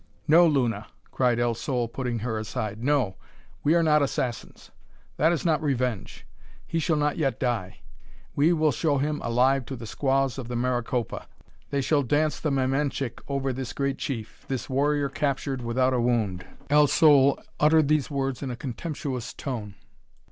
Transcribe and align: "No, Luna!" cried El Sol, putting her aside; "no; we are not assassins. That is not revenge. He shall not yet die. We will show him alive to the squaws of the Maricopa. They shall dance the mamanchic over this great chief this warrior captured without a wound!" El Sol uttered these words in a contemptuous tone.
"No, 0.27 0.47
Luna!" 0.47 0.87
cried 1.11 1.37
El 1.37 1.53
Sol, 1.53 1.87
putting 1.87 2.17
her 2.25 2.39
aside; 2.39 2.83
"no; 2.83 3.17
we 3.63 3.75
are 3.75 3.83
not 3.83 4.01
assassins. 4.01 4.71
That 5.17 5.31
is 5.31 5.45
not 5.45 5.61
revenge. 5.61 6.25
He 6.65 6.79
shall 6.79 6.95
not 6.95 7.19
yet 7.19 7.39
die. 7.39 7.81
We 8.35 8.51
will 8.51 8.71
show 8.71 8.97
him 8.97 9.21
alive 9.23 9.63
to 9.67 9.75
the 9.75 9.85
squaws 9.85 10.39
of 10.39 10.47
the 10.47 10.55
Maricopa. 10.55 11.27
They 11.69 11.81
shall 11.81 12.01
dance 12.01 12.39
the 12.39 12.49
mamanchic 12.49 13.21
over 13.27 13.53
this 13.53 13.73
great 13.73 13.99
chief 13.99 14.43
this 14.47 14.67
warrior 14.67 15.07
captured 15.07 15.61
without 15.61 15.93
a 15.93 16.01
wound!" 16.01 16.47
El 16.71 16.87
Sol 16.87 17.37
uttered 17.59 17.87
these 17.87 18.09
words 18.09 18.41
in 18.41 18.49
a 18.49 18.55
contemptuous 18.55 19.33
tone. 19.35 19.75